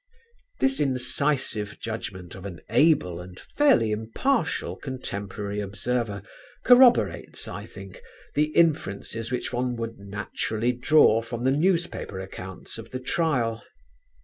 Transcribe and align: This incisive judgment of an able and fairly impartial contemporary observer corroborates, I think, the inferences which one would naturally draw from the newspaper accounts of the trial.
This 0.59 0.79
incisive 0.79 1.79
judgment 1.79 2.33
of 2.33 2.43
an 2.43 2.61
able 2.71 3.21
and 3.21 3.39
fairly 3.55 3.91
impartial 3.91 4.75
contemporary 4.75 5.59
observer 5.59 6.23
corroborates, 6.65 7.47
I 7.47 7.67
think, 7.67 8.01
the 8.33 8.45
inferences 8.57 9.29
which 9.31 9.53
one 9.53 9.75
would 9.75 9.99
naturally 9.99 10.71
draw 10.71 11.21
from 11.21 11.43
the 11.43 11.51
newspaper 11.51 12.17
accounts 12.19 12.79
of 12.79 12.89
the 12.89 12.99
trial. 12.99 13.63